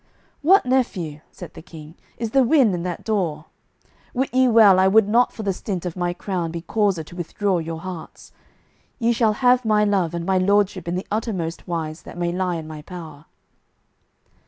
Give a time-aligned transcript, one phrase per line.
[0.41, 3.45] "What, nephew," said the King, "is the wind in that door!
[4.15, 7.15] Wit ye well I would not for the stint of my crown be causer to
[7.15, 8.31] withdraw your hearts.
[8.97, 12.55] Ye shall have my love and my lordship in the uttermost wise that may lie
[12.55, 13.25] in my power."